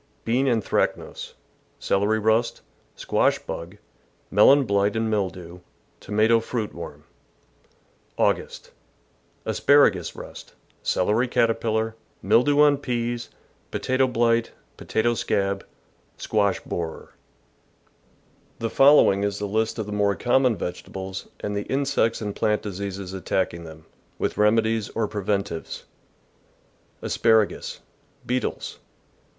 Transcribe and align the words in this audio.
—Bean 0.25 0.47
anthracnose, 0.47 1.35
celery 1.77 2.17
rust, 2.17 2.61
squash 2.95 3.37
bug, 3.37 3.77
melon 4.31 4.63
blight 4.63 4.95
and 4.95 5.11
mildew, 5.11 5.59
tomato 5.99 6.39
fruit 6.39 6.73
worm. 6.73 7.03
August.— 8.17 8.71
Asparagus 9.45 10.15
rust, 10.15 10.55
celery 10.81 11.27
caterpillar, 11.27 11.93
mildew 12.23 12.61
on 12.61 12.79
peas, 12.79 13.29
potato 13.69 14.07
blight, 14.07 14.49
potato 14.75 15.13
scab, 15.13 15.63
squash 16.17 16.59
borer. 16.61 17.13
The 18.57 18.71
following 18.71 19.23
is 19.23 19.39
a 19.39 19.45
list 19.45 19.77
of 19.77 19.85
the 19.85 19.91
more 19.91 20.15
common 20.15 20.55
vege 20.55 20.83
THE 20.83 20.89
GARDEN'S 20.89 20.89
ENEMIES 20.95 21.21
tables 21.21 21.27
and 21.41 21.55
the 21.55 21.67
insects 21.71 22.21
and 22.23 22.35
plant 22.35 22.63
diseases 22.63 23.13
attacking 23.13 23.65
them, 23.65 23.85
with 24.17 24.39
remedies 24.39 24.89
or 24.95 25.07
preventives: 25.07 25.83
Asparagus.— 27.03 27.81
Beetles. 28.25 28.79